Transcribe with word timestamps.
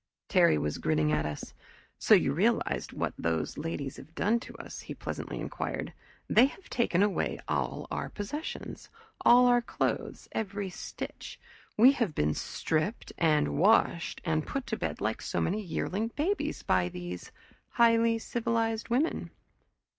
Terry 0.29 0.57
was 0.57 0.79
grinning 0.79 1.11
at 1.11 1.27
us. 1.27 1.53
"So 1.99 2.15
you 2.15 2.33
realize 2.33 2.91
what 2.91 3.13
these 3.19 3.55
ladies 3.55 3.97
have 3.97 4.15
done 4.15 4.39
to 4.39 4.55
us?" 4.55 4.79
he 4.79 4.95
pleasantly 4.95 5.39
inquired. 5.39 5.93
"They 6.27 6.47
have 6.47 6.71
taken 6.71 7.03
away 7.03 7.39
all 7.47 7.85
our 7.91 8.09
possessions, 8.09 8.89
all 9.23 9.45
our 9.45 9.61
clothes 9.61 10.27
every 10.31 10.71
stitch. 10.71 11.39
We 11.77 11.91
have 11.91 12.15
been 12.15 12.33
stripped 12.33 13.13
and 13.19 13.59
washed 13.59 14.21
and 14.25 14.43
put 14.47 14.65
to 14.73 14.75
bed 14.75 15.01
like 15.01 15.21
so 15.21 15.39
many 15.39 15.61
yearling 15.61 16.07
babies 16.15 16.63
by 16.63 16.89
these 16.89 17.31
highly 17.73 18.17
civilized 18.17 18.89
women." 18.89 19.29